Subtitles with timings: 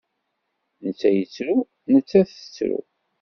[0.83, 1.57] Netta yettru,
[1.93, 2.79] nettat tettru.